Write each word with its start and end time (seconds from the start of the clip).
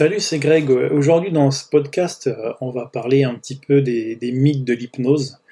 Salut, 0.00 0.20
c'est 0.20 0.38
Greg. 0.38 0.70
Aujourd'hui, 0.70 1.30
dans 1.30 1.50
ce 1.50 1.68
podcast, 1.68 2.26
euh, 2.26 2.54
on 2.62 2.70
va 2.70 2.86
parler 2.86 3.22
un 3.24 3.34
petit 3.34 3.56
peu 3.56 3.82
des, 3.82 4.16
mythes 4.32 4.64
de 4.64 4.72
l'hypnose, 4.72 5.42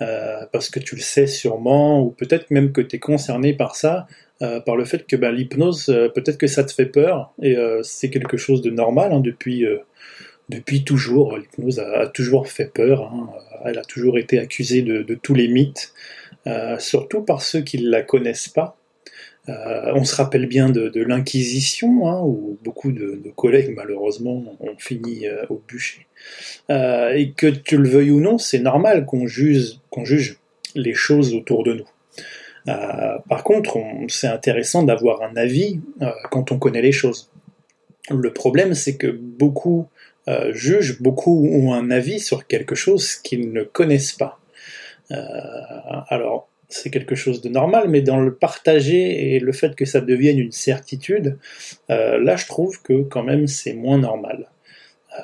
euh, 0.00 0.46
parce 0.50 0.70
que 0.70 0.80
tu 0.80 0.96
le 0.96 1.02
sais 1.02 1.26
sûrement, 1.26 2.02
ou 2.02 2.12
peut-être 2.12 2.50
même 2.50 2.72
que 2.72 2.80
tu 2.80 2.96
es 2.96 2.98
concerné 2.98 3.52
par 3.52 3.76
ça, 3.76 4.06
euh, 4.40 4.60
par 4.60 4.76
le 4.76 4.86
fait 4.86 5.06
que 5.06 5.14
bah, 5.14 5.30
l'hypnose, 5.30 5.94
peut-être 6.14 6.38
que 6.38 6.46
ça 6.46 6.64
te 6.64 6.72
fait 6.72 6.86
peur, 6.86 7.34
et 7.42 7.54
c'est 7.82 8.08
quelque 8.08 8.38
chose 8.38 8.62
de 8.62 8.70
normal 8.70 9.12
hein, 9.12 9.20
depuis, 9.20 9.66
depuis 10.48 10.84
toujours. 10.84 11.36
L'hypnose 11.36 11.78
a, 11.78 12.06
toujours 12.06 12.48
fait 12.48 12.72
peur, 12.72 13.12
hein. 13.12 13.28
elle 13.66 13.78
a 13.78 13.84
toujours 13.84 14.16
été 14.16 14.38
accusée 14.38 14.80
de, 14.80 15.02
de 15.02 15.14
tous 15.16 15.34
les 15.34 15.48
mythes, 15.48 15.92
surtout 16.78 17.20
par 17.20 17.42
ceux 17.42 17.60
qui 17.60 17.82
ne 17.82 17.90
la 17.90 18.00
connaissent 18.00 18.48
pas. 18.48 18.77
Euh, 19.48 19.92
on 19.94 20.04
se 20.04 20.14
rappelle 20.14 20.46
bien 20.46 20.68
de, 20.68 21.02
l'Inquisition, 21.02 22.08
hein, 22.08 22.20
où 22.22 22.58
beaucoup 22.62 22.92
de, 22.92 23.20
collègues 23.36 23.72
malheureusement 23.74 24.56
ont 24.60 24.76
fini 24.78 25.26
euh, 25.26 25.44
au 25.48 25.62
bûcher. 25.66 26.06
Euh, 26.70 27.12
et 27.14 27.32
que 27.32 27.46
tu 27.46 27.76
le 27.76 27.88
veuilles 27.88 28.10
ou 28.10 28.20
non, 28.20 28.38
c'est 28.38 28.58
normal 28.58 29.06
qu'on 29.06 29.26
juge, 29.26 29.78
qu'on 29.90 30.04
juge 30.04 30.38
les 30.74 30.94
choses 30.94 31.34
autour 31.34 31.64
de 31.64 31.74
nous. 31.74 31.86
par 33.28 33.42
contre, 33.42 33.78
c'est 34.08 34.26
intéressant 34.26 34.82
d'avoir 34.82 35.22
un 35.22 35.34
avis 35.36 35.80
quand 36.30 36.52
on 36.52 36.58
connaît 36.58 36.82
les 36.82 36.92
choses. 36.92 37.30
Le 38.10 38.32
problème, 38.32 38.74
c'est 38.74 38.96
que 38.96 39.06
beaucoup 39.06 39.88
jugent, 40.50 41.00
beaucoup 41.00 41.48
ont 41.50 41.72
un 41.72 41.90
avis 41.90 42.20
sur 42.20 42.46
quelque 42.46 42.74
chose 42.74 43.14
qu'ils 43.14 43.50
ne 43.52 43.62
connaissent 43.62 44.12
pas. 44.12 44.38
alors, 46.10 46.47
c'est 46.68 46.90
quelque 46.90 47.14
chose 47.14 47.40
de 47.40 47.48
normal, 47.48 47.88
mais 47.88 48.02
dans 48.02 48.20
le 48.20 48.34
partager 48.34 49.34
et 49.34 49.40
le 49.40 49.52
fait 49.52 49.74
que 49.74 49.84
ça 49.84 50.00
devienne 50.00 50.38
une 50.38 50.52
certitude, 50.52 51.38
euh, 51.90 52.18
là 52.22 52.36
je 52.36 52.46
trouve 52.46 52.82
que 52.82 53.02
quand 53.02 53.22
même 53.22 53.46
c'est 53.46 53.72
moins 53.72 53.98
normal. 53.98 54.50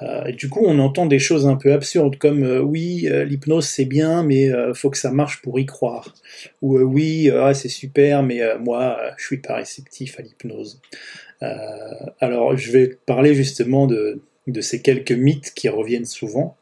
Euh, 0.02 0.24
et 0.24 0.32
du 0.32 0.48
coup, 0.48 0.64
on 0.64 0.78
entend 0.78 1.06
des 1.06 1.18
choses 1.18 1.46
un 1.46 1.56
peu 1.56 1.72
absurdes 1.72 2.16
comme 2.16 2.42
euh, 2.42 2.60
oui, 2.60 3.06
l'hypnose 3.26 3.66
c'est 3.66 3.84
bien, 3.84 4.22
mais 4.22 4.50
faut 4.74 4.90
que 4.90 4.98
ça 4.98 5.10
marche 5.10 5.42
pour 5.42 5.60
y 5.60 5.66
croire. 5.66 6.14
Ou 6.62 6.78
oui, 6.78 7.30
ah, 7.30 7.52
c'est 7.54 7.68
super, 7.68 8.22
mais 8.22 8.40
moi 8.58 8.98
je 9.18 9.24
suis 9.26 9.38
pas 9.38 9.56
réceptif 9.56 10.18
à 10.18 10.22
l'hypnose. 10.22 10.80
alors, 12.20 12.56
je 12.56 12.72
vais 12.72 12.98
parler 13.06 13.34
justement 13.34 13.86
de, 13.86 14.22
de 14.46 14.60
ces 14.62 14.80
quelques 14.80 15.12
mythes 15.12 15.52
qui 15.54 15.68
reviennent 15.68 16.06
souvent. 16.06 16.56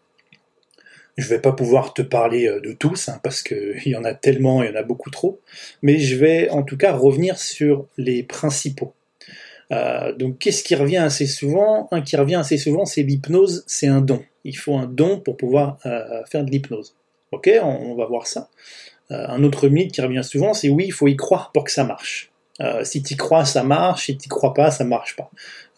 Je 1.19 1.29
vais 1.29 1.41
pas 1.41 1.53
pouvoir 1.53 1.93
te 1.93 2.03
parler 2.03 2.47
euh, 2.47 2.61
de 2.61 2.73
tous, 2.73 3.09
hein, 3.09 3.21
parce 3.23 3.43
qu'il 3.43 3.83
y 3.87 3.97
en 3.97 4.05
a 4.05 4.15
tellement, 4.15 4.63
il 4.63 4.71
y 4.71 4.73
en 4.73 4.77
a 4.77 4.83
beaucoup 4.83 5.11
trop, 5.11 5.41
mais 5.83 5.99
je 5.99 6.17
vais 6.17 6.49
en 6.51 6.63
tout 6.63 6.77
cas 6.77 6.93
revenir 6.93 7.39
sur 7.39 7.87
les 7.97 8.23
principaux. 8.23 8.95
Euh, 9.71 10.13
donc 10.13 10.39
qu'est-ce 10.39 10.65
qui 10.65 10.75
revient 10.75 10.99
assez 10.99 11.27
souvent? 11.27 11.89
Un 11.93 12.03
qui 12.03 12.17
revient 12.17 12.37
assez 12.37 12.59
souvent, 12.59 12.85
c'est 12.85 13.03
l'hypnose, 13.03 13.65
c'est 13.67 13.87
un 13.87 14.01
don. 14.01 14.23
Il 14.45 14.57
faut 14.57 14.77
un 14.77 14.87
don 14.87 15.21
pour 15.21 15.37
pouvoir 15.37 15.79
euh, 15.87 16.25
faire 16.31 16.45
de 16.45 16.51
l'hypnose. 16.51 16.97
Ok, 17.31 17.51
on, 17.63 17.95
va 17.95 18.05
voir 18.05 18.27
ça. 18.27 18.51
un 19.09 19.43
autre 19.43 19.69
mythe 19.69 19.93
qui 19.93 20.03
revient 20.03 20.23
souvent, 20.23 20.53
c'est 20.53 20.69
oui, 20.69 20.85
il 20.89 20.93
faut 20.93 21.09
y 21.09 21.17
croire 21.17 21.51
pour 21.53 21.65
que 21.65 21.71
ça 21.71 21.83
marche. 21.83 22.32
Si 22.83 23.03
tu 23.03 23.17
crois, 23.17 23.45
ça 23.45 23.63
marche. 23.63 24.07
Si 24.07 24.17
tu 24.17 24.29
crois 24.29 24.55
pas, 24.55 24.71
ça 24.71 24.85
marche 24.85 25.17
pas. 25.17 25.31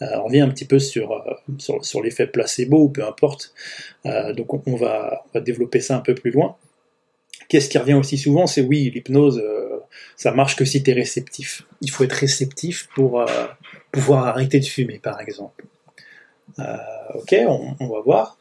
Euh, 0.03 0.06
on 0.17 0.25
revient 0.25 0.41
un 0.41 0.48
petit 0.48 0.64
peu 0.64 0.78
sur, 0.78 1.12
euh, 1.12 1.78
sur, 1.83 2.03
l'effet 2.03 2.27
placebo, 2.27 2.84
ou 2.84 2.89
peu 2.89 3.05
importe. 3.05 3.53
Euh, 4.06 4.33
donc 4.33 4.66
on, 4.66 4.77
va, 4.77 5.25
développer 5.34 5.81
ça 5.81 5.97
un 5.97 6.00
peu 6.00 6.14
plus 6.14 6.31
loin. 6.31 6.56
Qu'est-ce 7.48 7.69
qui 7.69 7.78
revient 7.78 7.94
aussi 7.94 8.19
souvent 8.19 8.47
C'est 8.47 8.62
oui, 8.62 8.91
l'hypnose, 8.94 9.42
ça 10.16 10.33
marche 10.33 10.56
que 10.56 10.64
si 10.64 10.83
tu 10.83 10.91
es 10.91 10.94
réceptif. 10.94 11.62
Il 11.83 11.91
faut 11.91 12.05
être 12.05 12.12
réceptif 12.12 12.88
pour 12.94 13.25
pouvoir 13.92 14.27
arrêter 14.27 14.61
de 14.61 14.64
fumer, 14.64 14.98
par 14.98 15.20
exemple. 15.20 15.64
ok, 16.59 17.34
on, 17.81 17.86
va 17.86 18.00
voir. 18.00 18.38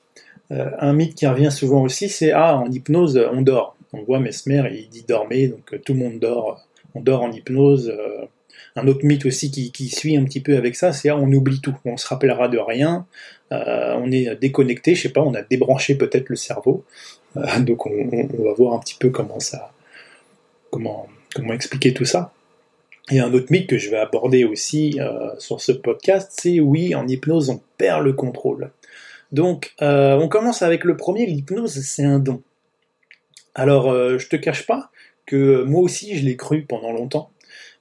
un 0.50 0.94
mythe 0.94 1.16
qui 1.16 1.28
revient 1.28 1.52
souvent 1.52 1.81
aussi, 1.81 2.08
c'est 2.08 2.31
ah, 2.31 2.56
en 2.56 2.72
hypnose, 2.72 3.18
on 3.31 3.42
dort. 3.42 3.75
On 3.92 4.03
voit 4.03 4.20
Mesmer, 4.20 4.70
il 4.72 4.90
dit 4.90 5.03
dormez, 5.08 5.50
donc 5.50 5.75
tout 5.84 5.94
le 5.94 6.00
monde 6.00 6.19
dort. 6.19 6.66
On 6.96 7.02
dort 7.02 7.24
en 7.24 7.31
hypnose. 7.31 7.92
Un 8.76 8.88
autre 8.88 9.06
mythe 9.06 9.26
aussi 9.26 9.52
qui, 9.52 9.90
suit 9.90 10.18
un 10.18 10.24
petit 10.24 10.40
peu 10.40 10.58
avec 10.58 10.76
ça, 10.76 10.94
c'est 10.94 11.09
ah, 11.09 11.18
on 11.18 11.31
oublie 11.31 11.62
tout, 11.62 11.76
on 11.86 11.96
se 11.96 12.08
rappellera 12.08 12.48
de 12.48 12.58
rien, 12.58 13.06
euh, 13.52 13.94
on 13.98 14.12
est 14.12 14.36
déconnecté, 14.36 14.96
je 14.96 15.04
sais 15.04 15.09
pas, 15.09 15.22
on 15.22 15.36
a 15.36 15.44
débranché 15.44 15.96
peut-être 15.96 16.30
le 16.30 16.36
cerveau. 16.36 16.84
Euh, 17.38 17.59
donc 17.59 17.86
on, 17.86 17.92
va 17.92 18.54
voir 18.54 18.74
un 18.74 18.80
petit 18.80 18.96
peu 18.96 19.09
comment 19.09 19.40
ça, 19.40 19.72
comment, 20.72 21.08
comment 21.36 21.54
expliquer 21.54 21.94
tout 21.94 22.06
ça. 22.06 22.34
Et 23.12 23.20
un 23.20 23.31
autre 23.34 23.48
mythe 23.52 23.68
que 23.68 23.78
je 23.78 23.92
vais 23.92 23.98
aborder 23.98 24.44
aussi 24.44 25.00
euh, 25.00 25.30
sur 25.38 25.62
ce 25.62 25.72
podcast, 25.72 26.31
c'est 26.34 26.60
oui, 26.60 26.96
en 26.96 27.08
hypnose, 27.08 27.50
on 27.50 27.62
perd 27.78 28.04
le 28.04 28.14
contrôle. 28.14 28.72
Donc, 29.31 29.74
on 29.81 30.28
commence 30.30 30.62
avec 30.62 30.84
le 30.84 30.96
premier, 30.96 31.25
l'hypnose, 31.25 31.81
c'est 31.81 32.04
un 32.04 32.20
don. 32.20 32.44
Alors, 33.56 33.94
je 34.18 34.28
te 34.28 34.36
cache 34.36 34.66
pas 34.66 34.90
que 35.25 35.64
moi 35.64 35.81
aussi, 35.81 36.18
je 36.18 36.25
l'ai 36.25 36.36
cru 36.36 36.64
pendant 36.64 36.91
longtemps. 36.91 37.30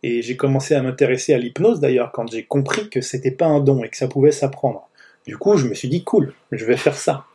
Et 0.03 0.23
j'ai 0.23 0.37
commencé 0.37 0.75
à 0.75 0.83
m'intéresser 0.83 1.33
à 1.33 1.39
l'hypnose 1.39 1.81
d'ailleurs 1.81 2.11
quand 2.13 2.31
j'ai 2.31 2.45
compris 2.45 2.89
que 2.89 3.01
c'était 3.01 3.31
pas 3.31 3.47
un 3.47 3.61
don 3.61 3.85
et 3.85 3.89
que 3.89 3.97
ça 3.97 4.09
pouvait 4.09 4.33
s'apprendre. 4.33 4.89
Du 5.27 5.37
coup, 5.37 5.57
je 5.57 5.69
me 5.69 5.75
suis 5.75 5.89
dit 5.89 6.03
cool, 6.03 6.35
je 6.51 6.65
vais 6.65 6.77
faire 6.77 6.97
ça. 6.97 7.27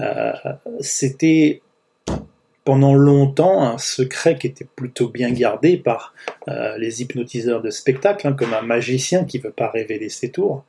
Euh, 0.00 0.32
c'était 0.80 1.62
pendant 2.64 2.94
longtemps 2.94 3.62
un 3.62 3.78
secret 3.78 4.36
qui 4.36 4.48
était 4.48 4.66
plutôt 4.76 5.08
bien 5.08 5.30
gardé 5.30 5.76
par 5.76 6.12
euh, 6.48 6.76
les 6.76 7.00
hypnotiseurs 7.00 7.62
de 7.62 7.70
spectacle, 7.70 8.26
hein, 8.26 8.32
comme 8.32 8.52
un 8.52 8.62
magicien 8.62 9.24
qui 9.24 9.38
veut 9.38 9.52
pas 9.52 9.70
révéler 9.70 10.08
ses 10.08 10.30
tours. 10.30 10.64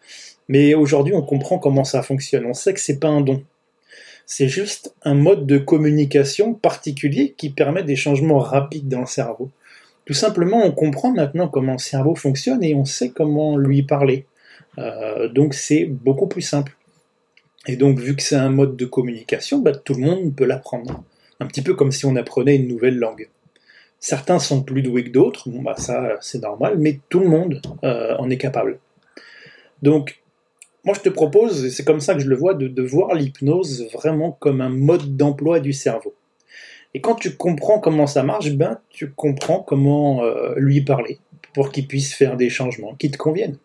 Mais 0.47 0.75
aujourd'hui, 0.75 1.13
on 1.15 1.23
comprend 1.23 1.57
comment 1.57 1.83
ça 1.83 2.03
fonctionne. 2.03 2.45
On 2.45 2.53
sait 2.53 2.73
que 2.73 2.79
c'est 2.79 2.99
pas 2.99 3.09
un 3.09 3.21
don. 3.21 3.43
C'est 4.31 4.47
juste 4.47 4.93
un 5.01 5.15
mode 5.15 5.47
de 5.47 5.57
communication 5.57 6.53
particulier 6.53 7.33
qui 7.35 7.49
permet 7.49 7.81
des 7.81 7.95
changements 7.95 8.37
rapides 8.37 8.87
dans 8.87 8.99
le 8.99 9.07
cerveau. 9.07 9.49
Tout 10.05 10.13
simplement, 10.13 10.63
on 10.63 10.71
comprend 10.71 11.11
maintenant 11.11 11.47
comment 11.47 11.71
le 11.71 11.79
cerveau 11.79 12.13
fonctionne 12.13 12.63
et 12.63 12.75
on 12.75 12.85
sait 12.85 13.09
comment 13.09 13.57
lui 13.57 13.81
parler. 13.81 14.27
Euh, 14.77 15.29
donc 15.29 15.55
c'est 15.55 15.85
beaucoup 15.85 16.27
plus 16.27 16.43
simple. 16.43 16.77
Et 17.65 17.75
donc 17.75 17.97
vu 17.97 18.15
que 18.15 18.21
c'est 18.21 18.35
un 18.35 18.51
mode 18.51 18.77
de 18.77 18.85
communication, 18.85 19.57
bah, 19.57 19.71
tout 19.73 19.95
le 19.95 20.01
monde 20.01 20.35
peut 20.35 20.45
l'apprendre. 20.45 21.03
Un 21.39 21.47
petit 21.47 21.63
peu 21.63 21.73
comme 21.73 21.91
si 21.91 22.05
on 22.05 22.15
apprenait 22.15 22.57
une 22.57 22.67
nouvelle 22.67 22.99
langue. 22.99 23.29
Certains 23.99 24.37
sont 24.37 24.61
plus 24.61 24.83
doués 24.83 25.05
que 25.05 25.09
d'autres, 25.09 25.49
bon 25.49 25.63
bah 25.63 25.75
ça 25.75 26.19
c'est 26.21 26.43
normal, 26.43 26.77
mais 26.77 26.99
tout 27.09 27.19
le 27.19 27.27
monde 27.27 27.63
euh, 27.83 28.15
en 28.19 28.29
est 28.29 28.37
capable. 28.37 28.77
Donc 29.81 30.18
moi 30.89 30.97
je 30.97 31.07
te 31.07 31.09
propose, 31.09 31.65
et 31.65 31.69
c'est 31.69 31.85
comme 31.85 31.99
ça 31.99 32.15
que 32.15 32.19
je 32.19 32.27
le 32.27 32.35
vois, 32.35 32.55
de 32.55 32.81
voir 32.81 33.13
l'hypnose 33.13 33.87
vraiment 33.93 34.31
comme 34.31 34.59
un 34.59 34.69
mode 34.69 35.15
d'emploi 35.15 35.59
du 35.59 35.71
cerveau. 35.71 36.15
Et 36.95 37.01
quand 37.01 37.13
tu 37.13 37.35
comprends 37.35 37.79
comment 37.79 38.07
ça 38.07 38.23
marche, 38.23 38.51
ben 38.53 38.79
tu 38.89 39.11
comprends 39.11 39.59
comment 39.59 40.23
euh, 40.23 40.53
lui 40.57 40.81
parler 40.81 41.19
pour 41.53 41.71
qu'il 41.71 41.87
puisse 41.87 42.13
faire 42.13 42.37
des 42.37 42.49
changements 42.49 42.95
qui 42.95 43.11
te 43.11 43.17
conviennent. 43.17 43.57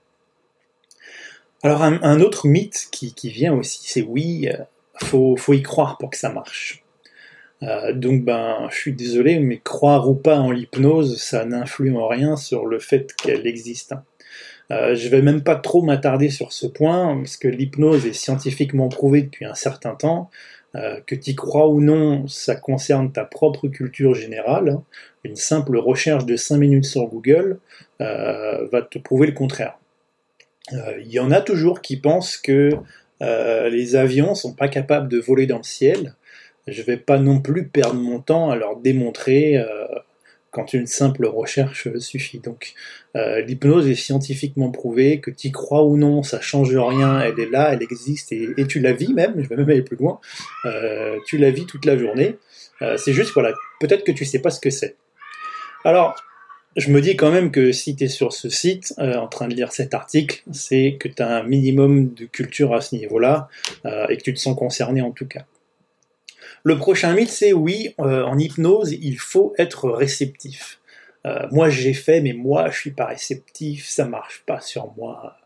Alors 1.62 1.82
un, 1.82 2.20
autre 2.20 2.46
mythe 2.46 2.88
qui, 2.92 3.30
vient 3.30 3.54
aussi, 3.54 3.80
c'est 3.84 4.02
oui, 4.02 4.50
euh, 4.50 4.58
faut, 4.98 5.54
y 5.54 5.62
croire 5.62 5.96
pour 5.96 6.10
que 6.10 6.18
ça 6.18 6.30
marche. 6.30 6.84
Euh, 7.62 7.94
donc 7.94 8.22
ben, 8.22 8.68
je 8.70 8.76
suis 8.76 8.92
désolé, 8.92 9.38
mais 9.38 9.60
croire 9.64 10.10
ou 10.10 10.14
pas 10.14 10.36
en 10.36 10.50
l'hypnose, 10.50 11.18
ça 11.22 11.46
n'influe 11.46 11.96
en 11.96 12.06
rien 12.06 12.36
sur 12.36 12.66
le 12.66 12.78
fait 12.78 13.14
qu'elle 13.14 13.46
existe. 13.46 13.94
Euh, 14.70 14.94
je 14.94 15.08
vais 15.08 15.22
même 15.22 15.42
pas 15.42 15.56
trop 15.56 15.82
m'attarder 15.82 16.30
sur 16.30 16.52
ce 16.52 16.66
point, 16.66 17.16
parce 17.16 17.36
que 17.36 17.48
l'hypnose 17.48 18.06
est 18.06 18.14
scientifiquement 18.14 18.88
prouvée 18.88 19.22
depuis 19.22 19.44
un 19.44 19.54
certain 19.54 19.94
temps. 19.94 20.30
Euh, 20.76 21.00
que 21.06 21.14
tu 21.14 21.34
crois 21.34 21.69
ou 21.69 21.80
non, 21.80 22.26
ça 22.26 22.56
concerne 22.56 23.12
ta 23.12 23.25
propre 23.25 23.69
culture 23.69 24.14
générale. 24.14 24.78
Une 25.22 25.36
simple 25.36 25.76
recherche 25.78 26.26
de 26.26 26.36
5 26.36 26.56
minutes 26.56 26.84
sur 26.84 27.06
Google 27.06 27.58
euh, 28.00 28.66
va 28.72 28.82
te 28.82 28.98
prouver 28.98 29.28
le 29.28 29.34
contraire. 29.34 29.78
Euh, 30.72 30.98
il 31.00 31.12
y 31.12 31.20
en 31.20 31.31
a 31.31 31.41
toujours 31.41 31.81
qui 31.81 31.96
pensent 31.96 32.36
que 32.36 32.70
les 33.20 33.96
avions 33.96 34.34
sont 34.34 34.52
pas 34.52 34.69
capables 34.69 35.08
de 35.08 35.19
voler 35.19 35.46
dans 35.46 35.56
le 35.56 35.62
ciel. 35.62 36.14
Je 36.66 36.82
vais 36.82 36.99
pas 36.99 37.19
non 37.19 37.40
plus 37.40 37.69
perdre 37.69 37.99
mon 37.99 38.20
temps 38.20 38.50
à 38.50 38.56
leur 38.56 38.76
démontrer 38.76 39.64
quand 40.54 40.72
une 40.72 40.86
simple 40.86 41.26
recherche 41.26 41.88
suffit. 41.98 42.38
Donc 42.38 42.74
euh, 43.16 43.40
l'hypnose 43.40 43.88
est 43.88 43.96
scientifiquement 43.96 44.70
prouvée, 44.70 45.20
que 45.20 45.30
tu 45.30 45.50
crois 45.50 45.82
ou 45.82 45.96
non, 45.96 46.22
ça 46.22 46.40
change 46.40 46.74
rien, 46.74 47.20
elle 47.20 47.38
est 47.40 47.50
là, 47.50 47.72
elle 47.72 47.82
existe, 47.82 48.32
et, 48.32 48.54
tu 48.68 48.78
la 48.78 48.92
vis 48.92 49.12
même, 49.12 49.34
je 49.42 49.48
vais 49.48 49.56
même 49.56 49.68
aller 49.68 49.82
plus 49.82 49.96
loin, 49.96 50.20
euh, 50.64 51.18
tu 51.26 51.38
la 51.38 51.50
vis 51.50 51.66
toute 51.66 51.84
la 51.84 51.98
journée. 51.98 52.36
Euh, 52.82 52.96
c'est 52.96 53.12
juste, 53.12 53.32
voilà, 53.34 53.52
peut-être 53.80 54.04
que 54.04 54.12
tu 54.12 54.24
sais 54.24 54.38
pas 54.38 54.50
ce 54.50 54.60
que 54.60 54.70
c'est. 54.70 54.96
Alors, 55.84 56.14
je 56.76 56.90
me 56.90 57.00
dis 57.00 57.16
quand 57.16 57.30
même 57.30 57.50
que 57.50 57.72
si 57.72 57.96
tu 57.96 58.04
es 58.04 58.08
sur 58.08 58.32
ce 58.32 58.48
site 58.48 58.94
en 58.98 59.28
train 59.28 59.48
de 59.48 59.54
lire 59.54 59.72
cet 59.72 59.94
article, 59.94 60.42
c'est 60.52 60.96
que 60.98 61.08
tu 61.08 61.22
as 61.22 61.36
un 61.36 61.42
minimum 61.42 62.14
de 62.14 62.24
culture 62.24 62.74
à 62.74 62.80
ce 62.80 62.96
niveau-là, 62.96 63.48
et 64.08 64.16
que 64.16 64.22
tu 64.22 64.34
te 64.34 64.40
sens 64.40 64.56
concerné 64.56 65.02
en 65.02 65.12
tout 65.12 65.26
cas. 65.26 65.46
Le 66.66 66.78
prochain 66.78 67.14
mythe, 67.14 67.28
c'est 67.28 67.52
oui, 67.52 67.94
euh, 68.00 68.22
en 68.25 68.38
hypnose, 68.38 68.93
il 68.93 69.19
faut 69.19 69.52
être 69.58 69.90
réceptif. 69.90 70.81
Euh, 71.26 71.46
moi, 71.52 71.69
j'ai 71.69 71.93
fait, 71.93 72.22
mais 72.22 72.32
moi, 72.32 72.70
je 72.70 72.78
suis 72.78 72.90
pas 72.90 73.05
réceptif, 73.05 73.87
ça 73.87 74.06
marche 74.06 74.43
pas 74.46 74.61
sur 74.61 74.90
moi. 74.96 75.37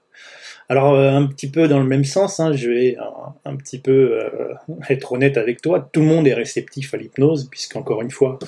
Alors 0.69 0.94
euh, 0.94 1.11
un 1.11 1.26
petit 1.26 1.50
peu 1.50 1.67
dans 1.67 1.81
le 1.81 1.87
même 1.87 2.05
sens, 2.05 2.38
hein, 2.38 2.53
je 2.53 2.70
vais 2.70 2.97
un, 3.44 3.56
petit 3.56 3.79
peu 3.81 4.20
être 4.88 5.12
honnête 5.12 5.37
avec 5.37 5.61
toi. 5.61 5.88
Tout 5.93 6.00
le 6.00 6.06
monde 6.06 6.29
est 6.29 6.35
réceptif 6.35 6.94
à 6.94 6.97
l'hypnose, 6.99 7.49
puisqu'encore 7.50 8.00
une 8.03 8.12
fois, 8.12 8.38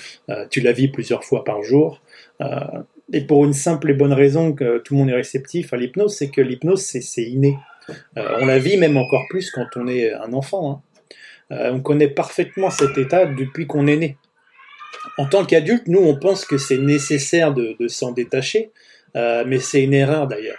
tu 0.51 0.61
la 0.61 0.71
vis 0.71 0.89
plusieurs 0.89 1.25
fois 1.25 1.43
par 1.45 1.63
jour. 1.65 2.01
et 3.13 3.21
pour 3.23 3.45
une 3.45 3.53
simple 3.53 3.91
et 3.91 3.95
bonne 3.95 4.13
raison 4.13 4.53
que 4.53 4.79
tout 4.79 4.95
le 4.95 5.01
monde 5.01 5.11
est 5.11 5.15
réceptif 5.15 5.73
à 5.73 5.77
l'hypnose, 5.77 6.15
c'est 6.15 6.31
que 6.31 6.41
l'hypnose 6.41 6.83
c'est 6.83 7.25
inné. 7.25 7.59
on 8.17 8.47
la 8.47 8.59
vit 8.61 8.77
même 8.77 8.97
encore 8.97 9.25
plus 9.29 9.51
quand 9.51 9.67
on 9.77 9.89
est 9.89 10.13
un 10.13 10.33
enfant. 10.35 10.71
Hein. 10.71 10.90
On 11.51 11.81
connaît 11.81 12.09
parfaitement 12.09 12.71
cet 12.71 12.97
état 12.97 13.27
depuis 13.27 13.67
qu'on 13.67 13.87
est 13.87 13.97
né. 13.97 14.17
En 15.19 15.27
tant 15.27 15.45
qu'adulte, 15.45 15.89
nous 15.89 16.01
on 16.01 16.17
pense 16.17 16.45
que 16.45 16.59
c'est 16.59 16.79
nécessaire 16.79 17.53
de 17.53 17.89
s'en 17.89 18.13
détacher, 18.13 18.71
mais 19.15 19.59
c'est 19.59 19.83
une 19.83 19.95
erreur 19.95 20.27
d'ailleurs. 20.27 20.59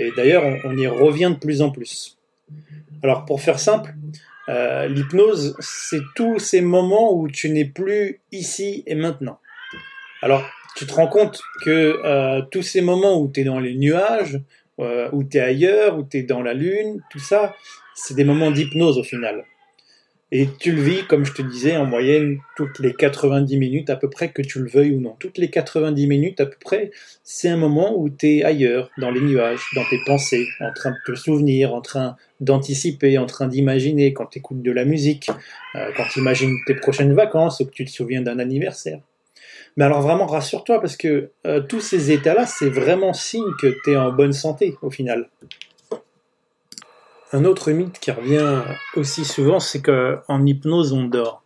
Et 0.00 0.12
d'ailleurs, 0.16 0.44
on, 0.64 0.76
y 0.76 0.86
revient 0.86 1.32
de 1.34 1.40
plus 1.40 1.60
en 1.60 1.70
plus. 1.70 2.16
Alors, 3.02 3.24
pour 3.24 3.40
faire 3.40 3.58
simple, 3.58 3.94
euh, 4.48 4.86
l'hypnose, 4.86 5.56
c'est 5.58 6.02
tous 6.14 6.38
ces 6.38 6.60
moments 6.60 7.12
où 7.12 7.28
tu 7.28 7.50
n'es 7.50 7.64
plus 7.64 8.20
ici 8.30 8.84
et 8.86 8.94
maintenant. 8.94 9.40
Alors, 10.22 10.48
tu 10.76 10.86
te 10.86 10.94
rends 10.94 11.08
compte 11.08 11.40
que 11.64 12.00
euh, 12.04 12.42
tous 12.52 12.62
ces 12.62 12.80
moments 12.80 13.20
où 13.20 13.28
tu 13.28 13.40
es 13.40 13.44
dans 13.44 13.58
les 13.58 13.74
nuages, 13.74 14.40
euh, 14.78 15.08
où 15.12 15.24
tu 15.24 15.38
es 15.38 15.40
ailleurs, 15.40 15.98
où 15.98 16.04
tu 16.04 16.18
es 16.18 16.22
dans 16.22 16.42
la 16.42 16.54
lune, 16.54 17.00
tout 17.10 17.18
ça, 17.18 17.56
c'est 17.96 18.14
des 18.14 18.24
moments 18.24 18.52
d'hypnose 18.52 18.98
au 18.98 19.04
final. 19.04 19.44
Et 20.30 20.46
tu 20.58 20.72
le 20.72 20.82
vis, 20.82 21.06
comme 21.06 21.24
je 21.24 21.32
te 21.32 21.40
disais, 21.40 21.78
en 21.78 21.86
moyenne 21.86 22.38
toutes 22.54 22.80
les 22.80 22.92
90 22.92 23.56
minutes 23.56 23.88
à 23.88 23.96
peu 23.96 24.10
près, 24.10 24.30
que 24.30 24.42
tu 24.42 24.58
le 24.58 24.68
veuilles 24.68 24.94
ou 24.94 25.00
non. 25.00 25.16
Toutes 25.18 25.38
les 25.38 25.48
90 25.48 26.06
minutes 26.06 26.40
à 26.40 26.46
peu 26.46 26.56
près, 26.62 26.90
c'est 27.24 27.48
un 27.48 27.56
moment 27.56 27.94
où 27.96 28.10
tu 28.10 28.36
es 28.36 28.44
ailleurs, 28.44 28.90
dans 28.98 29.10
les 29.10 29.22
nuages, 29.22 29.62
dans 29.74 29.84
tes 29.88 29.98
pensées, 30.04 30.46
en 30.60 30.70
train 30.74 30.90
de 30.90 30.96
te 31.06 31.16
souvenir, 31.16 31.72
en 31.72 31.80
train 31.80 32.16
d'anticiper, 32.40 33.16
en 33.16 33.24
train 33.24 33.48
d'imaginer, 33.48 34.12
quand 34.12 34.26
tu 34.26 34.40
écoutes 34.40 34.60
de 34.60 34.70
la 34.70 34.84
musique, 34.84 35.30
euh, 35.76 35.90
quand 35.96 36.04
tu 36.12 36.18
imagines 36.18 36.54
tes 36.66 36.74
prochaines 36.74 37.14
vacances 37.14 37.60
ou 37.60 37.64
que 37.64 37.72
tu 37.72 37.86
te 37.86 37.90
souviens 37.90 38.20
d'un 38.20 38.38
anniversaire. 38.38 39.00
Mais 39.78 39.84
alors 39.84 40.02
vraiment, 40.02 40.26
rassure-toi, 40.26 40.80
parce 40.80 40.98
que 40.98 41.30
euh, 41.46 41.60
tous 41.60 41.80
ces 41.80 42.10
états-là, 42.10 42.44
c'est 42.44 42.68
vraiment 42.68 43.14
signe 43.14 43.50
que 43.58 43.74
tu 43.82 43.92
es 43.92 43.96
en 43.96 44.12
bonne 44.12 44.34
santé 44.34 44.74
au 44.82 44.90
final. 44.90 45.30
Un 47.32 47.44
autre 47.44 47.70
mythe 47.72 47.98
qui 47.98 48.10
revient 48.10 48.62
aussi 48.96 49.24
souvent, 49.24 49.60
c'est 49.60 49.82
qu'en 49.82 50.46
hypnose, 50.46 50.92
on 50.92 51.04
dort. 51.04 51.42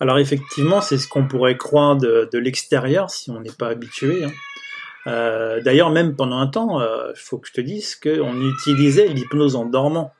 Alors 0.00 0.18
effectivement, 0.18 0.80
c'est 0.80 0.98
ce 0.98 1.06
qu'on 1.06 1.28
pourrait 1.28 1.56
croire 1.56 1.96
de, 1.96 2.28
l'extérieur 2.38 3.08
si 3.10 3.30
on 3.30 3.40
n'est 3.40 3.52
pas 3.52 3.68
habitué. 3.68 4.24
Hein. 4.24 4.32
Euh, 5.06 5.60
d'ailleurs, 5.60 5.90
même 5.90 6.16
pendant 6.16 6.38
un 6.38 6.48
temps, 6.48 6.80
il 6.80 6.84
euh, 6.84 7.12
faut 7.14 7.38
que 7.38 7.46
je 7.46 7.52
te 7.52 7.60
dise 7.60 7.94
qu'on 7.94 8.40
utilisait 8.40 9.06
l'hypnose 9.06 9.54
en 9.54 9.64
dormant. 9.64 10.12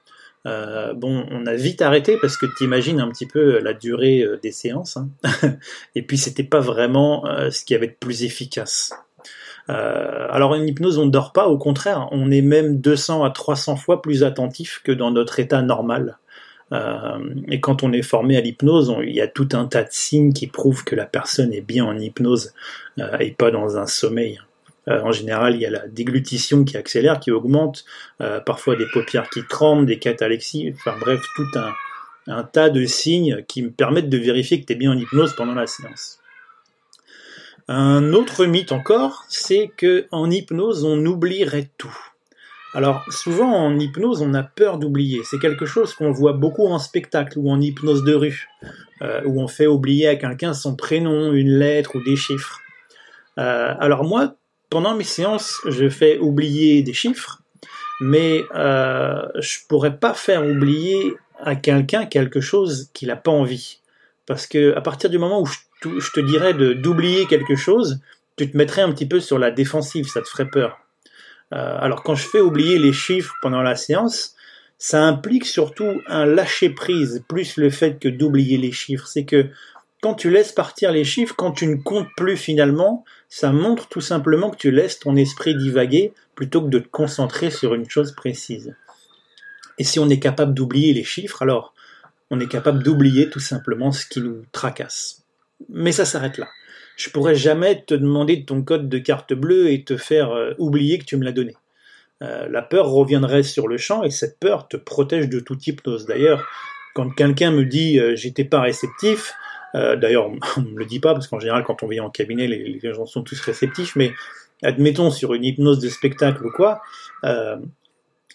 Euh, 0.46 0.93
bon, 0.93 1.26
on 1.31 1.46
a 1.46 1.55
vite 1.55 1.82
arrêté 1.82 2.16
parce 2.20 2.37
que 2.37 2.46
tu 2.56 2.62
imagines 2.62 3.00
un 3.00 3.08
petit 3.08 3.26
peu 3.26 3.58
la 3.58 3.72
durée 3.72 4.25
des 4.40 4.52
séances. 4.52 4.96
Hein. 4.96 5.08
Et 5.96 6.02
puis, 6.02 6.16
c'était 6.16 6.44
pas 6.44 6.60
vraiment 6.60 7.25
ce 7.50 7.64
qui 7.64 7.75
avait 7.75 7.88
de 7.88 7.96
plus 7.98 8.22
efficace. 8.22 8.93
Euh, 9.70 10.26
alors 10.30 10.50
en 10.50 10.62
hypnose, 10.62 10.98
on 10.98 11.06
ne 11.06 11.10
dort 11.10 11.32
pas, 11.32 11.48
au 11.48 11.58
contraire, 11.58 12.08
on 12.10 12.30
est 12.30 12.42
même 12.42 12.80
200 12.80 13.24
à 13.24 13.30
300 13.30 13.76
fois 13.76 14.02
plus 14.02 14.24
attentif 14.24 14.80
que 14.84 14.92
dans 14.92 15.10
notre 15.10 15.38
état 15.38 15.62
normal. 15.62 16.18
Euh, 16.72 17.18
et 17.48 17.60
quand 17.60 17.82
on 17.82 17.92
est 17.92 18.02
formé 18.02 18.36
à 18.36 18.40
l'hypnose, 18.40 18.94
il 19.02 19.14
y 19.14 19.20
a 19.20 19.28
tout 19.28 19.48
un 19.52 19.66
tas 19.66 19.84
de 19.84 19.90
signes 19.90 20.32
qui 20.32 20.46
prouvent 20.46 20.84
que 20.84 20.96
la 20.96 21.04
personne 21.04 21.52
est 21.52 21.60
bien 21.60 21.84
en 21.84 21.98
hypnose 21.98 22.54
euh, 22.98 23.18
et 23.18 23.32
pas 23.32 23.50
dans 23.50 23.76
un 23.76 23.86
sommeil. 23.86 24.40
en 24.86 25.12
général, 25.12 25.54
il 25.54 25.60
y 25.60 25.66
a 25.66 25.70
la 25.70 25.86
déglutition 25.86 26.64
qui 26.64 26.76
accélère, 26.76 27.20
qui 27.20 27.30
augmente, 27.30 27.84
parfois 28.44 28.74
des 28.74 28.86
paupières 28.92 29.28
qui 29.30 29.46
tremblent, 29.46 29.86
des 29.86 29.98
catalexies, 30.00 30.74
enfin 30.74 30.96
bref, 30.98 31.20
tout 31.36 31.46
un, 31.56 31.72
un 32.26 32.42
tas 32.42 32.70
de 32.70 32.84
signes 32.84 33.44
qui 33.46 33.62
me 33.62 33.70
permettent 33.70 34.08
de 34.08 34.18
vérifier 34.18 34.60
que 34.60 34.66
tu 34.66 34.72
es 34.72 34.76
bien 34.76 34.92
en 34.92 34.98
hypnose 34.98 35.34
pendant 35.36 35.54
la 35.54 35.66
séance. 35.66 36.21
Un 37.68 38.12
autre 38.12 38.44
mythe 38.44 38.72
encore, 38.72 39.24
c'est 39.28 39.70
que 39.76 40.06
en 40.10 40.30
hypnose, 40.30 40.84
on 40.84 41.04
oublierait 41.06 41.70
tout. 41.78 41.96
Alors 42.74 43.04
souvent 43.10 43.52
en 43.52 43.78
hypnose, 43.78 44.22
on 44.22 44.34
a 44.34 44.42
peur 44.42 44.78
d'oublier. 44.78 45.20
C'est 45.24 45.38
quelque 45.38 45.66
chose 45.66 45.94
qu'on 45.94 46.10
voit 46.10 46.32
beaucoup 46.32 46.66
en 46.66 46.78
spectacle 46.78 47.38
ou 47.38 47.50
en 47.50 47.60
hypnose 47.60 48.02
de 48.02 48.14
rue, 48.14 48.48
euh, 49.02 49.20
où 49.26 49.40
on 49.42 49.48
fait 49.48 49.66
oublier 49.66 50.08
à 50.08 50.16
quelqu'un 50.16 50.54
son 50.54 50.74
prénom, 50.74 51.32
une 51.32 51.50
lettre 51.50 51.96
ou 51.96 52.02
des 52.02 52.16
chiffres. 52.16 52.60
Euh, 53.38 53.74
alors 53.78 54.04
moi, 54.04 54.34
pendant 54.70 54.94
mes 54.94 55.04
séances, 55.04 55.60
je 55.68 55.88
fais 55.88 56.18
oublier 56.18 56.82
des 56.82 56.94
chiffres, 56.94 57.42
mais 58.00 58.42
euh, 58.54 59.22
je 59.38 59.58
pourrais 59.68 59.98
pas 59.98 60.14
faire 60.14 60.46
oublier 60.46 61.14
à 61.40 61.56
quelqu'un 61.56 62.06
quelque 62.06 62.40
chose 62.40 62.90
qu'il 62.94 63.08
n'a 63.08 63.16
pas 63.16 63.30
envie. 63.30 63.81
Parce 64.26 64.46
que 64.46 64.74
à 64.76 64.80
partir 64.80 65.10
du 65.10 65.19
moment 65.19 65.40
où 65.40 65.46
je 65.46 66.10
te 66.12 66.20
dirais 66.20 66.54
d'oublier 66.54 67.26
quelque 67.26 67.56
chose, 67.56 68.00
tu 68.36 68.50
te 68.50 68.56
mettrais 68.56 68.82
un 68.82 68.92
petit 68.92 69.06
peu 69.06 69.20
sur 69.20 69.38
la 69.38 69.50
défensive, 69.50 70.06
ça 70.06 70.22
te 70.22 70.28
ferait 70.28 70.48
peur. 70.48 70.78
Euh, 71.52 71.76
alors 71.78 72.02
quand 72.02 72.14
je 72.14 72.26
fais 72.26 72.40
oublier 72.40 72.78
les 72.78 72.92
chiffres 72.92 73.34
pendant 73.42 73.62
la 73.62 73.76
séance, 73.76 74.34
ça 74.78 75.02
implique 75.04 75.44
surtout 75.44 76.00
un 76.08 76.24
lâcher 76.24 76.70
prise, 76.70 77.22
plus 77.28 77.56
le 77.56 77.70
fait 77.70 78.00
que 78.00 78.08
d'oublier 78.08 78.58
les 78.58 78.72
chiffres. 78.72 79.06
C'est 79.06 79.24
que 79.24 79.48
quand 80.02 80.14
tu 80.14 80.30
laisses 80.30 80.52
partir 80.52 80.90
les 80.90 81.04
chiffres, 81.04 81.34
quand 81.36 81.52
tu 81.52 81.66
ne 81.66 81.76
comptes 81.76 82.08
plus 82.16 82.36
finalement, 82.36 83.04
ça 83.28 83.52
montre 83.52 83.88
tout 83.88 84.00
simplement 84.00 84.50
que 84.50 84.56
tu 84.56 84.70
laisses 84.72 84.98
ton 84.98 85.14
esprit 85.14 85.54
divaguer 85.54 86.12
plutôt 86.34 86.62
que 86.62 86.69
de 86.69 86.80
te 86.80 86.88
concentrer 86.88 87.50
sur 87.50 87.74
une 87.74 87.88
chose 87.88 88.12
précise. 88.12 88.74
Et 89.78 89.84
si 89.84 89.98
on 90.00 90.08
est 90.08 90.19
capable 90.19 90.54
d'oublier 90.54 90.92
les 90.92 91.04
chiffres, 91.04 91.42
alors 91.42 91.71
on 92.32 92.40
est 92.40 92.49
capable 92.49 92.82
d'oublier 92.82 93.31
tout 93.31 93.40
simplement 93.40 93.93
ce 93.93 94.06
qui 94.06 94.20
nous 94.20 94.43
tracasse 94.50 95.23
mais 95.69 95.93
ça 95.93 96.05
s'arrête 96.05 96.38
là. 96.38 96.49
Je 96.96 97.11
pourrais 97.11 97.34
jamais 97.34 97.82
te 97.82 97.94
demander 97.94 98.44
ton 98.44 98.62
code 98.62 98.88
de 98.88 98.99
carte 98.99 99.32
bleue 99.32 99.70
et 99.70 99.84
te 99.84 99.96
faire 99.96 100.31
euh, 100.31 100.52
oublier 100.58 100.99
que 100.99 101.05
tu 101.05 101.17
me 101.17 101.25
l'as 101.25 101.32
donné. 101.32 101.55
Euh, 102.23 102.49
la 102.49 102.62
peur 102.62 102.88
reviendrait 102.88 103.43
sur 103.43 103.67
le 103.67 103.79
champ 103.79 104.02
et 104.02 104.11
cette 104.11 104.38
peur 104.38 104.69
te 104.69 104.76
protège 104.76 105.29
de 105.29 105.40
toute 105.40 105.67
hypnose. 105.67 106.06
D'ailleurs, 106.06 106.46
quand 106.94 107.11
quelqu'un 107.11 107.50
me 107.50 107.64
dit 107.64 107.99
euh, 107.99 108.14
j'étais 108.14 108.44
pas 108.44 108.61
réceptif, 108.61 109.34
d'ailleurs 109.75 110.31
on 110.58 110.61
me 110.61 110.79
le 110.79 110.84
dit 110.84 111.00
pas 111.00 111.14
parce 111.14 111.29
qu'en 111.29 111.40
général 111.40 111.64
quand 111.64 111.82
on 111.82 111.88
vient 111.88 112.05
en 112.05 112.11
cabinet 112.11 112.46
les, 112.46 112.79
les, 112.79 112.93
gens 112.93 113.06
sont 113.06 113.23
tous 113.23 113.40
réceptifs, 113.40 113.96
mais 113.96 114.12
admettons 114.62 115.11
sur 115.11 115.32
une 115.32 115.44
hypnose 115.44 115.79
de 115.79 115.88
spectacle 115.88 116.44
ou 116.44 116.50
quoi, 116.50 116.82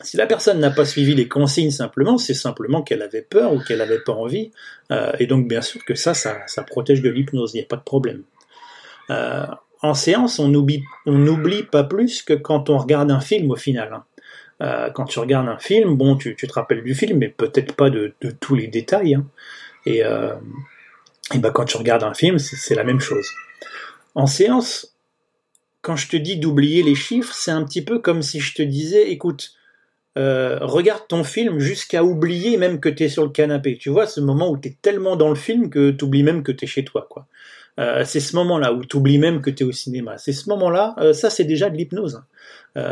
si 0.02 0.16
la 0.16 0.28
personne 0.28 0.60
n'a 0.60 0.70
pas 0.70 0.86
suivi 0.86 1.16
les 1.16 1.28
consignes 1.28 1.72
simplement, 1.72 2.18
c'est 2.18 2.36
simplement 2.36 2.84
qu'elle 2.84 3.02
avait 3.02 3.24
peur 3.24 3.54
ou 3.54 3.60
qu'elle 3.60 3.80
n'avait 3.80 4.00
pas 4.00 4.14
envie. 4.14 4.52
Euh, 4.92 5.12
et 5.20 5.26
donc 5.26 5.48
bien 5.48 5.62
sûr 5.62 5.84
que 5.86 5.96
ça, 5.96 6.14
ça, 6.14 6.64
protège 6.64 7.02
de 7.02 7.10
l'hypnose, 7.10 7.54
il 7.54 7.58
n'y 7.58 7.64
a 7.64 7.68
pas 7.68 7.78
de 7.78 7.84
problème. 7.84 8.22
Euh, 9.10 9.48
en 9.82 9.94
séance, 9.94 10.40
on 10.40 10.50
n'oublie 10.50 10.84
on 11.06 11.38
pas 11.72 11.84
plus 11.84 12.22
que 12.22 12.34
quand 12.34 12.70
on 12.70 12.78
regarde 12.78 13.10
un 13.10 13.20
film 13.20 13.50
au 13.50 13.56
final. 13.56 13.94
Hein. 13.94 14.04
Euh, 14.62 14.90
quand 14.92 15.06
tu 15.06 15.20
regardes 15.20 15.48
un 15.48 15.58
film, 15.58 15.96
bon, 15.96 16.16
tu, 16.16 16.36
te 16.36 16.54
rappelles 16.54 16.84
du 16.84 16.94
film, 16.94 17.20
mais 17.20 17.30
peut-être 17.30 17.76
pas 17.76 17.90
de, 17.90 18.14
tous 18.40 18.56
les 18.56 18.68
détails. 18.68 19.16
Hein. 19.16 19.26
Et, 19.86 20.00
et 21.34 21.38
ben, 21.38 21.52
quand 21.52 21.66
tu 21.66 21.78
regardes 21.78 22.04
un 22.04 22.14
film, 22.14 22.38
c'est 22.40 22.76
la 22.76 22.84
même 22.84 23.00
chose. 23.00 23.30
En 24.16 24.28
séance, 24.28 24.96
quand 25.82 25.96
je 25.96 26.08
te 26.08 26.18
dis 26.18 26.38
d'oublier 26.38 26.84
les 26.84 26.96
chiffres, 26.96 27.34
c'est 27.34 27.52
un 27.52 27.64
petit 27.64 27.84
peu 27.84 28.00
comme 28.00 28.22
si 28.22 28.40
je 28.40 28.54
te 28.56 28.62
disais, 28.62 29.12
écoute, 29.12 29.57
euh, 30.18 30.58
regarde 30.62 31.08
ton 31.08 31.24
film 31.24 31.60
jusqu'à 31.60 32.04
oublier 32.04 32.58
même 32.58 32.80
que 32.80 32.90
tu 32.90 33.04
es 33.04 33.10
sur 33.10 33.24
le 33.24 33.30
canapé. 33.30 33.78
Tu 33.78 33.90
vois, 33.90 34.08
ce 34.08 34.20
moment 34.20 34.50
où 34.50 34.58
tu 34.58 34.70
es 34.70 34.78
tellement 34.82 35.16
dans 35.16 35.30
le 35.30 35.36
film 35.36 35.70
que 35.70 35.92
tu 35.92 36.06
oublies 36.06 36.24
même 36.24 36.44
que 36.44 36.52
tu 36.52 36.66
es 36.66 36.68
chez 36.68 36.84
toi. 36.84 37.08
quoi. 37.10 37.28
Euh, 37.80 38.04
c'est 38.04 38.20
ce 38.20 38.36
moment-là 38.36 38.74
où 38.74 38.84
tu 38.84 38.98
oublies 38.98 39.20
même 39.20 39.42
que 39.42 39.52
tu 39.52 39.64
es 39.64 39.66
au 39.66 39.72
cinéma. 39.72 40.18
C'est 40.18 40.34
ce 40.34 40.50
moment-là, 40.50 40.96
euh, 40.98 41.14
ça 41.14 41.30
c'est 41.30 41.44
déjà 41.44 41.70
de 41.70 41.78
l'hypnose. 41.78 42.24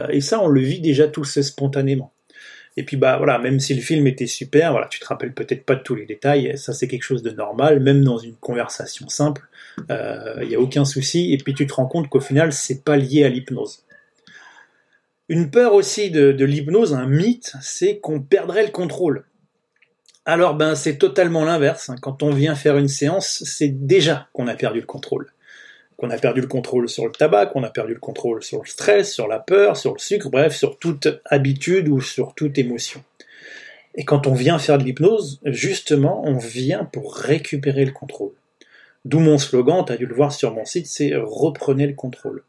et 0.10 0.22
ça, 0.22 0.42
on 0.42 0.48
le 0.48 0.62
vit 0.62 0.82
déjà 0.82 1.08
tous 1.08 1.42
spontanément. 1.42 2.12
Et 2.78 2.84
puis 2.84 2.98
bah 2.98 3.18
voilà, 3.18 3.40
même 3.40 3.60
si 3.60 3.74
le 3.74 3.82
film 3.82 4.06
était 4.08 4.28
super, 4.28 4.72
voilà, 4.72 4.88
tu 4.88 5.00
te 5.00 5.06
rappelles 5.06 5.34
peut-être 5.34 5.64
pas 5.64 5.76
de 5.76 5.82
tous 5.82 5.96
les 5.96 6.06
détails, 6.06 6.58
ça 6.58 6.74
c'est 6.74 6.88
quelque 6.88 7.04
chose 7.04 7.24
de 7.24 7.30
normal, 7.30 7.80
même 7.80 8.04
dans 8.04 8.18
une 8.18 8.36
conversation 8.36 9.08
simple, 9.10 9.48
il 9.90 10.48
n'y 10.48 10.56
a 10.56 10.60
aucun 10.60 10.86
souci, 10.86 11.34
et 11.34 11.38
puis 11.38 11.54
tu 11.54 11.68
te 11.68 11.74
rends 11.74 11.86
compte 11.86 12.10
qu'au 12.10 12.20
final 12.20 12.52
c'est 12.52 12.84
pas 12.84 12.98
lié 12.98 13.24
à 13.24 13.30
l'hypnose. 13.30 13.85
Une 15.28 15.50
peur 15.50 15.74
aussi 15.74 16.12
de, 16.12 16.46
l'hypnose, 16.46 16.94
un 16.94 17.08
mythe, 17.08 17.54
c'est 17.62 17.98
qu'on 17.98 18.22
perdrait 18.22 18.66
le 18.66 18.72
contrôle. 18.72 19.26
Alors 20.28 20.56
ben 20.56 20.76
c'est 20.76 20.98
totalement 20.98 21.44
l'inverse. 21.44 21.90
Hein. 21.90 21.96
Quand 22.02 22.24
on 22.24 22.32
vient 22.32 22.56
faire 22.56 22.78
une 22.78 22.88
séance, 22.88 23.44
c'est 23.44 23.88
déjà 23.88 24.28
qu'on 24.34 24.48
a 24.48 24.56
perdu 24.56 24.80
le 24.80 24.86
contrôle. 24.86 25.32
Qu'on 25.98 26.10
a 26.10 26.18
perdu 26.18 26.42
le 26.42 26.48
contrôle 26.48 26.90
sur 26.90 27.06
le 27.06 27.12
tabac, 27.12 27.48
qu'on 27.48 27.64
a 27.64 27.70
perdu 27.70 27.94
le 27.94 28.00
contrôle 28.00 28.44
sur 28.44 28.62
le 28.62 28.68
stress, 28.68 29.14
sur 29.14 29.28
la 29.28 29.40
peur, 29.40 29.78
sur 29.78 29.94
le 29.94 30.00
sucre, 30.00 30.30
bref, 30.30 30.56
sur 30.56 30.78
toute 30.78 31.08
habitude 31.26 31.88
ou 31.88 32.02
sur 32.02 32.36
toute 32.36 32.58
émotion. 32.58 33.04
Et 33.96 34.04
quand 34.04 34.28
on 34.28 34.34
vient 34.34 34.60
faire 34.60 34.78
de 34.78 34.84
l'hypnose, 34.84 35.40
justement, 35.46 36.22
on 36.26 36.38
vient 36.38 36.86
pour 36.86 37.16
récupérer 37.16 37.86
le 37.86 37.92
contrôle. 37.92 38.34
D'où 39.06 39.20
mon 39.20 39.38
slogan, 39.38 39.86
tu 39.86 39.94
as 39.94 39.98
dû 39.98 40.06
le 40.06 40.16
voir 40.16 40.34
sur 40.34 40.54
mon 40.54 40.66
site, 40.66 40.88
c'est 40.88 41.14
reprenez 41.16 41.88
le 41.88 41.94
contrôle. 41.94 42.44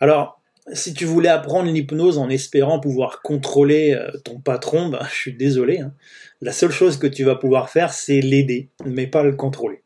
Alors, 0.00 0.40
si 0.72 0.94
tu 0.94 1.04
voulais 1.04 1.28
apprendre 1.28 1.70
l'hypnose 1.70 2.18
en 2.18 2.28
espérant 2.28 2.80
pouvoir 2.80 3.22
contrôler 3.22 3.94
euh, 3.94 4.10
ton 4.24 4.40
patron, 4.40 4.88
ben, 4.88 5.00
je 5.08 5.14
suis 5.14 5.32
désolé. 5.32 5.80
Hein. 5.80 5.92
La 6.40 6.52
seule 6.52 6.72
chose 6.72 6.98
que 6.98 7.06
tu 7.06 7.24
vas 7.24 7.36
pouvoir 7.36 7.70
faire, 7.70 7.92
c'est 7.92 8.20
l'aider, 8.20 8.68
mais 8.84 9.06
pas 9.06 9.22
le 9.22 9.32
contrôler. 9.32 9.82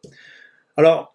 Alors, 0.77 1.15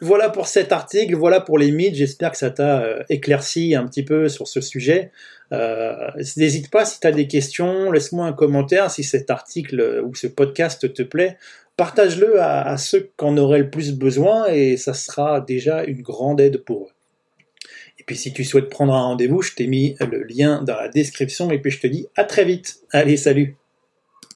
voilà 0.00 0.30
pour 0.30 0.46
cet 0.46 0.72
article, 0.72 1.14
voilà 1.16 1.40
pour 1.40 1.58
les 1.58 1.72
mythes. 1.72 1.96
J'espère 1.96 2.30
que 2.30 2.38
ça 2.38 2.50
t'a 2.50 2.82
euh, 2.82 3.02
éclairci 3.08 3.74
un 3.74 3.86
petit 3.86 4.04
peu 4.04 4.28
sur 4.28 4.48
ce 4.48 4.60
sujet. 4.60 5.10
Euh, 5.52 6.10
n'hésite 6.36 6.70
pas 6.70 6.84
si 6.84 7.00
tu 7.00 7.06
as 7.06 7.12
des 7.12 7.26
questions, 7.26 7.90
laisse-moi 7.90 8.26
un 8.26 8.32
commentaire 8.32 8.90
si 8.90 9.02
cet 9.02 9.30
article 9.30 10.02
ou 10.06 10.14
ce 10.14 10.28
podcast 10.28 10.94
te 10.94 11.02
plaît. 11.02 11.36
Partage-le 11.76 12.40
à, 12.40 12.62
à 12.62 12.76
ceux 12.78 13.10
qui 13.18 13.24
en 13.24 13.36
auraient 13.36 13.58
le 13.58 13.70
plus 13.70 13.92
besoin 13.92 14.46
et 14.46 14.76
ça 14.76 14.94
sera 14.94 15.40
déjà 15.40 15.84
une 15.84 16.02
grande 16.02 16.40
aide 16.40 16.58
pour 16.58 16.84
eux. 16.84 16.99
Puis 18.10 18.16
si 18.16 18.32
tu 18.32 18.42
souhaites 18.42 18.68
prendre 18.68 18.92
un 18.92 19.02
rendez-vous, 19.02 19.40
je 19.40 19.52
t'ai 19.52 19.68
mis 19.68 19.94
le 20.00 20.24
lien 20.24 20.64
dans 20.64 20.74
la 20.74 20.88
description 20.88 21.48
et 21.52 21.60
puis 21.60 21.70
je 21.70 21.78
te 21.78 21.86
dis 21.86 22.08
à 22.16 22.24
très 22.24 22.44
vite. 22.44 22.80
Allez, 22.90 23.16
salut 23.16 23.59